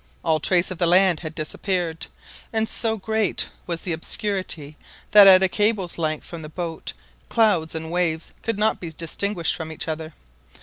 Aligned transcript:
All 0.25 0.39
trace 0.39 0.71
of 0.71 0.79
the 0.79 0.87
land 0.87 1.19
had 1.19 1.35
disappeared, 1.35 2.07
and 2.51 2.67
so 2.67 2.97
great 2.97 3.49
was 3.67 3.81
the 3.81 3.93
obscurity 3.93 4.75
that 5.11 5.27
at 5.27 5.43
a 5.43 5.47
cable's 5.47 5.99
length 5.99 6.25
from 6.25 6.41
the 6.41 6.49
boat 6.49 6.93
clouds 7.29 7.75
and 7.75 7.91
waves 7.91 8.33
could 8.41 8.57
not 8.57 8.79
be 8.79 8.89
distinguished 8.89 9.53
from 9.53 9.71
each 9.71 9.87
other. 9.87 10.15